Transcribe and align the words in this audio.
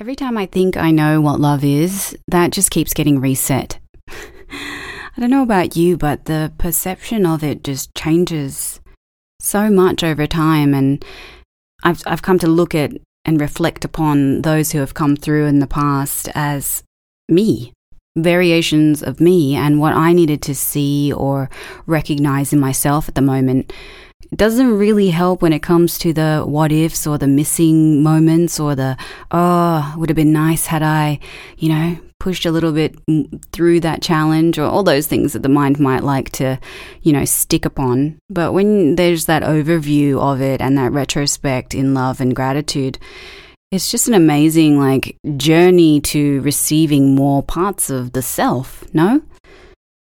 Every 0.00 0.14
time 0.14 0.38
I 0.38 0.46
think 0.46 0.76
I 0.76 0.92
know 0.92 1.20
what 1.20 1.40
love 1.40 1.64
is, 1.64 2.16
that 2.28 2.52
just 2.52 2.70
keeps 2.70 2.94
getting 2.94 3.20
reset. 3.20 3.80
I 4.08 5.18
don't 5.18 5.28
know 5.30 5.42
about 5.42 5.74
you, 5.74 5.96
but 5.96 6.26
the 6.26 6.52
perception 6.56 7.26
of 7.26 7.42
it 7.42 7.64
just 7.64 7.92
changes 7.96 8.80
so 9.40 9.70
much 9.70 10.04
over 10.04 10.28
time. 10.28 10.72
And 10.72 11.04
I've, 11.82 12.00
I've 12.06 12.22
come 12.22 12.38
to 12.38 12.46
look 12.46 12.76
at 12.76 12.92
and 13.24 13.40
reflect 13.40 13.84
upon 13.84 14.42
those 14.42 14.70
who 14.70 14.78
have 14.78 14.94
come 14.94 15.16
through 15.16 15.46
in 15.46 15.58
the 15.58 15.66
past 15.66 16.28
as 16.36 16.84
me, 17.28 17.72
variations 18.16 19.02
of 19.02 19.20
me, 19.20 19.56
and 19.56 19.80
what 19.80 19.94
I 19.94 20.12
needed 20.12 20.42
to 20.42 20.54
see 20.54 21.12
or 21.12 21.50
recognize 21.86 22.52
in 22.52 22.60
myself 22.60 23.08
at 23.08 23.16
the 23.16 23.20
moment 23.20 23.72
it 24.30 24.36
doesn't 24.36 24.76
really 24.76 25.08
help 25.08 25.42
when 25.42 25.52
it 25.52 25.62
comes 25.62 25.98
to 25.98 26.12
the 26.12 26.42
what 26.44 26.72
ifs 26.72 27.06
or 27.06 27.18
the 27.18 27.26
missing 27.26 28.02
moments 28.02 28.60
or 28.60 28.74
the, 28.74 28.96
oh, 29.30 29.94
would 29.96 30.10
have 30.10 30.16
been 30.16 30.32
nice 30.32 30.66
had 30.66 30.82
I, 30.82 31.20
you 31.56 31.68
know, 31.68 31.98
pushed 32.20 32.44
a 32.44 32.50
little 32.50 32.72
bit 32.72 32.96
through 33.52 33.80
that 33.80 34.02
challenge 34.02 34.58
or 34.58 34.64
all 34.64 34.82
those 34.82 35.06
things 35.06 35.32
that 35.32 35.42
the 35.42 35.48
mind 35.48 35.78
might 35.78 36.02
like 36.02 36.30
to, 36.32 36.58
you 37.02 37.12
know, 37.12 37.24
stick 37.24 37.64
upon. 37.64 38.18
But 38.28 38.52
when 38.52 38.96
there's 38.96 39.26
that 39.26 39.42
overview 39.42 40.20
of 40.20 40.42
it 40.42 40.60
and 40.60 40.76
that 40.76 40.92
retrospect 40.92 41.74
in 41.74 41.94
love 41.94 42.20
and 42.20 42.34
gratitude, 42.34 42.98
it's 43.70 43.90
just 43.90 44.08
an 44.08 44.14
amazing 44.14 44.78
like 44.78 45.16
journey 45.36 46.00
to 46.00 46.40
receiving 46.42 47.14
more 47.14 47.42
parts 47.42 47.88
of 47.88 48.12
the 48.12 48.22
self, 48.22 48.82
no? 48.92 49.22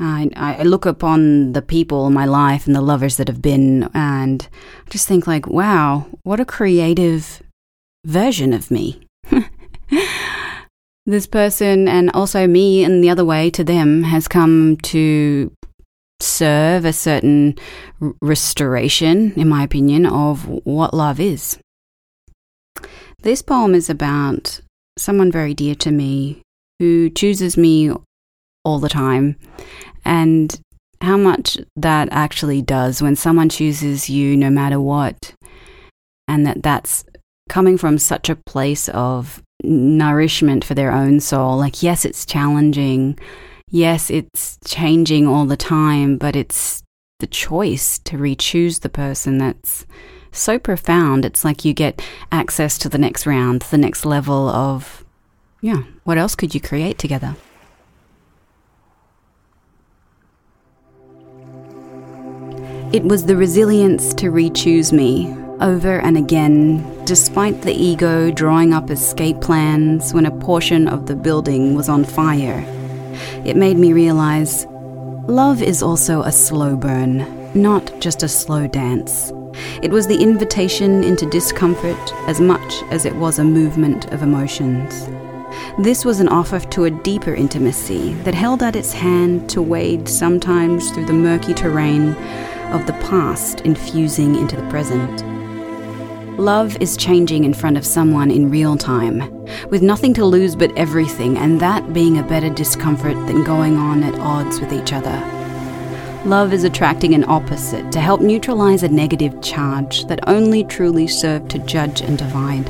I, 0.00 0.30
I 0.34 0.62
look 0.62 0.86
upon 0.86 1.52
the 1.52 1.62
people 1.62 2.06
in 2.06 2.14
my 2.14 2.24
life 2.24 2.66
and 2.66 2.74
the 2.74 2.80
lovers 2.80 3.16
that 3.18 3.28
have 3.28 3.42
been, 3.42 3.90
and 3.94 4.48
I 4.86 4.90
just 4.90 5.06
think, 5.06 5.26
like, 5.26 5.46
wow, 5.46 6.06
what 6.22 6.40
a 6.40 6.44
creative 6.44 7.42
version 8.06 8.52
of 8.54 8.70
me. 8.70 9.06
this 11.06 11.26
person, 11.26 11.86
and 11.86 12.10
also 12.12 12.46
me, 12.46 12.82
and 12.82 13.04
the 13.04 13.10
other 13.10 13.24
way 13.24 13.50
to 13.50 13.62
them, 13.62 14.04
has 14.04 14.26
come 14.26 14.78
to 14.78 15.52
serve 16.18 16.84
a 16.84 16.92
certain 16.92 17.56
restoration, 18.22 19.32
in 19.36 19.48
my 19.48 19.64
opinion, 19.64 20.06
of 20.06 20.46
what 20.64 20.94
love 20.94 21.20
is. 21.20 21.58
This 23.22 23.42
poem 23.42 23.74
is 23.74 23.90
about 23.90 24.60
someone 24.98 25.30
very 25.30 25.52
dear 25.52 25.74
to 25.74 25.90
me 25.90 26.40
who 26.78 27.10
chooses 27.10 27.58
me 27.58 27.92
all 28.64 28.78
the 28.78 28.88
time 28.88 29.36
and 30.04 30.60
how 31.00 31.16
much 31.16 31.58
that 31.76 32.08
actually 32.10 32.62
does 32.62 33.00
when 33.00 33.16
someone 33.16 33.48
chooses 33.48 34.10
you 34.10 34.36
no 34.36 34.50
matter 34.50 34.80
what, 34.80 35.34
and 36.28 36.46
that 36.46 36.62
that's 36.62 37.04
coming 37.48 37.76
from 37.76 37.98
such 37.98 38.28
a 38.28 38.36
place 38.36 38.88
of 38.90 39.42
nourishment 39.62 40.64
for 40.64 40.74
their 40.74 40.92
own 40.92 41.20
soul. 41.20 41.56
Like, 41.56 41.82
yes, 41.82 42.04
it's 42.04 42.24
challenging. 42.24 43.18
Yes, 43.68 44.10
it's 44.10 44.58
changing 44.64 45.26
all 45.26 45.46
the 45.46 45.56
time, 45.56 46.16
but 46.16 46.36
it's 46.36 46.82
the 47.18 47.26
choice 47.26 47.98
to 48.00 48.18
re 48.18 48.34
choose 48.34 48.80
the 48.80 48.88
person 48.88 49.38
that's 49.38 49.86
so 50.32 50.58
profound. 50.58 51.24
It's 51.24 51.44
like 51.44 51.64
you 51.64 51.74
get 51.74 52.02
access 52.32 52.78
to 52.78 52.88
the 52.88 52.98
next 52.98 53.26
round, 53.26 53.62
the 53.62 53.78
next 53.78 54.04
level 54.04 54.48
of, 54.48 55.04
yeah, 55.60 55.82
what 56.04 56.18
else 56.18 56.34
could 56.34 56.54
you 56.54 56.60
create 56.60 56.98
together? 56.98 57.36
It 62.92 63.04
was 63.04 63.24
the 63.24 63.36
resilience 63.36 64.12
to 64.14 64.32
re 64.32 64.50
choose 64.50 64.92
me 64.92 65.32
over 65.60 66.00
and 66.00 66.16
again, 66.16 67.04
despite 67.04 67.62
the 67.62 67.72
ego 67.72 68.32
drawing 68.32 68.74
up 68.74 68.90
escape 68.90 69.40
plans 69.40 70.12
when 70.12 70.26
a 70.26 70.36
portion 70.38 70.88
of 70.88 71.06
the 71.06 71.14
building 71.14 71.76
was 71.76 71.88
on 71.88 72.02
fire. 72.02 72.64
It 73.44 73.54
made 73.54 73.76
me 73.76 73.92
realize 73.92 74.66
love 75.28 75.62
is 75.62 75.84
also 75.84 76.22
a 76.22 76.32
slow 76.32 76.74
burn, 76.74 77.24
not 77.54 77.92
just 78.00 78.24
a 78.24 78.28
slow 78.28 78.66
dance. 78.66 79.32
It 79.82 79.92
was 79.92 80.08
the 80.08 80.20
invitation 80.20 81.04
into 81.04 81.30
discomfort 81.30 82.12
as 82.26 82.40
much 82.40 82.82
as 82.90 83.04
it 83.04 83.14
was 83.14 83.38
a 83.38 83.44
movement 83.44 84.12
of 84.12 84.24
emotions. 84.24 85.08
This 85.78 86.04
was 86.04 86.18
an 86.18 86.28
offer 86.28 86.58
to 86.58 86.84
a 86.86 86.90
deeper 86.90 87.34
intimacy 87.34 88.14
that 88.24 88.34
held 88.34 88.64
out 88.64 88.74
its 88.74 88.92
hand 88.92 89.48
to 89.50 89.62
wade 89.62 90.08
sometimes 90.08 90.90
through 90.90 91.06
the 91.06 91.12
murky 91.12 91.54
terrain 91.54 92.16
of 92.72 92.86
the 92.86 92.92
past 92.94 93.60
infusing 93.62 94.36
into 94.36 94.56
the 94.56 94.68
present. 94.70 95.24
Love 96.38 96.76
is 96.80 96.96
changing 96.96 97.44
in 97.44 97.52
front 97.52 97.76
of 97.76 97.84
someone 97.84 98.30
in 98.30 98.50
real 98.50 98.76
time, 98.76 99.18
with 99.68 99.82
nothing 99.82 100.14
to 100.14 100.24
lose 100.24 100.56
but 100.56 100.74
everything, 100.76 101.36
and 101.36 101.60
that 101.60 101.92
being 101.92 102.18
a 102.18 102.22
better 102.22 102.48
discomfort 102.48 103.14
than 103.26 103.44
going 103.44 103.76
on 103.76 104.02
at 104.02 104.18
odds 104.20 104.60
with 104.60 104.72
each 104.72 104.92
other. 104.92 105.18
Love 106.24 106.52
is 106.52 106.64
attracting 106.64 107.14
an 107.14 107.24
opposite 107.28 107.90
to 107.90 108.00
help 108.00 108.20
neutralize 108.20 108.82
a 108.82 108.88
negative 108.88 109.40
charge 109.42 110.06
that 110.06 110.28
only 110.28 110.64
truly 110.64 111.06
served 111.06 111.50
to 111.50 111.58
judge 111.60 112.00
and 112.00 112.18
divide. 112.18 112.68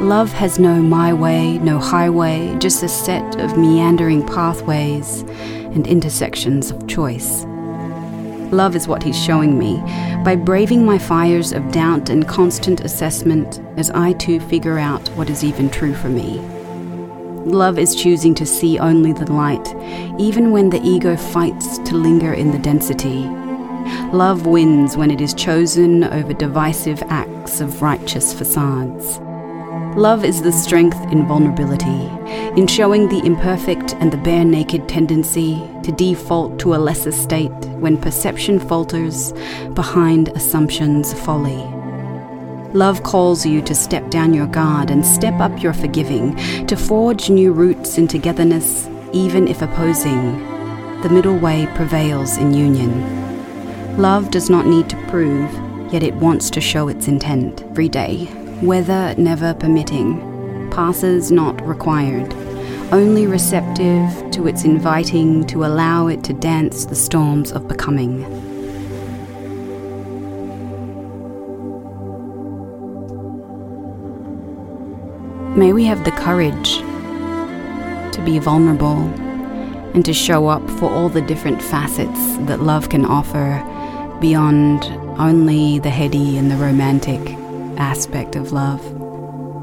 Love 0.00 0.32
has 0.32 0.58
no 0.58 0.80
my 0.80 1.12
way, 1.12 1.58
no 1.58 1.78
highway, 1.78 2.56
just 2.58 2.82
a 2.82 2.88
set 2.88 3.38
of 3.38 3.58
meandering 3.58 4.26
pathways 4.26 5.22
and 5.74 5.86
intersections 5.86 6.70
of 6.70 6.86
choice. 6.88 7.44
Love 8.52 8.74
is 8.74 8.88
what 8.88 9.02
he's 9.02 9.18
showing 9.18 9.58
me 9.58 9.76
by 10.24 10.34
braving 10.34 10.84
my 10.84 10.98
fires 10.98 11.52
of 11.52 11.70
doubt 11.70 12.08
and 12.10 12.26
constant 12.26 12.80
assessment 12.80 13.60
as 13.76 13.90
I 13.90 14.12
too 14.14 14.40
figure 14.40 14.78
out 14.78 15.08
what 15.10 15.30
is 15.30 15.44
even 15.44 15.70
true 15.70 15.94
for 15.94 16.08
me. 16.08 16.40
Love 17.46 17.78
is 17.78 17.94
choosing 17.94 18.34
to 18.34 18.44
see 18.44 18.78
only 18.78 19.12
the 19.12 19.32
light, 19.32 19.74
even 20.18 20.50
when 20.50 20.68
the 20.68 20.82
ego 20.82 21.16
fights 21.16 21.78
to 21.78 21.96
linger 21.96 22.34
in 22.34 22.50
the 22.50 22.58
density. 22.58 23.24
Love 24.12 24.46
wins 24.46 24.96
when 24.96 25.10
it 25.10 25.20
is 25.20 25.32
chosen 25.32 26.04
over 26.04 26.34
divisive 26.34 27.02
acts 27.08 27.60
of 27.60 27.80
righteous 27.80 28.34
facades. 28.34 29.20
Love 29.70 30.24
is 30.24 30.42
the 30.42 30.50
strength 30.50 31.00
in 31.12 31.24
vulnerability, 31.28 32.08
in 32.58 32.66
showing 32.66 33.08
the 33.08 33.24
imperfect 33.24 33.94
and 34.00 34.12
the 34.12 34.16
bare 34.16 34.44
naked 34.44 34.88
tendency 34.88 35.62
to 35.84 35.92
default 35.92 36.58
to 36.58 36.74
a 36.74 36.76
lesser 36.76 37.12
state 37.12 37.52
when 37.78 37.96
perception 37.96 38.58
falters 38.58 39.32
behind 39.74 40.28
assumptions 40.30 41.12
folly. 41.12 41.62
Love 42.72 43.04
calls 43.04 43.46
you 43.46 43.62
to 43.62 43.72
step 43.72 44.10
down 44.10 44.34
your 44.34 44.48
guard 44.48 44.90
and 44.90 45.06
step 45.06 45.38
up 45.40 45.62
your 45.62 45.72
forgiving, 45.72 46.34
to 46.66 46.76
forge 46.76 47.30
new 47.30 47.52
roots 47.52 47.96
in 47.96 48.08
togetherness, 48.08 48.88
even 49.12 49.46
if 49.46 49.62
opposing. 49.62 50.36
The 51.02 51.10
middle 51.10 51.38
way 51.38 51.68
prevails 51.76 52.38
in 52.38 52.54
union. 52.54 53.96
Love 53.96 54.32
does 54.32 54.50
not 54.50 54.66
need 54.66 54.88
to 54.90 55.06
prove, 55.06 55.52
yet 55.92 56.02
it 56.02 56.14
wants 56.14 56.50
to 56.50 56.60
show 56.60 56.88
its 56.88 57.06
intent 57.06 57.62
every 57.62 57.88
day 57.88 58.28
weather 58.62 59.14
never 59.16 59.54
permitting, 59.54 60.70
passes 60.70 61.32
not 61.32 61.66
required, 61.66 62.32
only 62.92 63.26
receptive 63.26 64.30
to 64.32 64.46
its 64.46 64.64
inviting 64.64 65.46
to 65.46 65.64
allow 65.64 66.08
it 66.08 66.22
to 66.24 66.34
dance 66.34 66.84
the 66.84 66.94
storms 66.94 67.52
of 67.52 67.66
becoming. 67.66 68.20
May 75.56 75.72
we 75.72 75.84
have 75.86 76.04
the 76.04 76.12
courage 76.12 76.78
to 78.14 78.22
be 78.24 78.38
vulnerable 78.38 78.98
and 79.94 80.04
to 80.04 80.12
show 80.12 80.48
up 80.48 80.68
for 80.72 80.90
all 80.90 81.08
the 81.08 81.22
different 81.22 81.62
facets 81.62 82.36
that 82.46 82.60
love 82.60 82.90
can 82.90 83.04
offer 83.04 83.66
beyond 84.20 84.84
only 85.18 85.78
the 85.78 85.90
heady 85.90 86.36
and 86.36 86.50
the 86.50 86.56
romantic 86.56 87.39
aspect 87.80 88.36
of 88.36 88.52
love. 88.52 88.82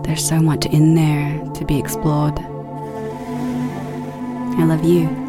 There's 0.04 0.28
so 0.28 0.40
much 0.40 0.66
in 0.66 0.96
there 0.96 1.40
to 1.54 1.64
be 1.66 1.78
explored. 1.78 2.40
I 4.60 4.64
love 4.64 4.84
you. 4.84 5.27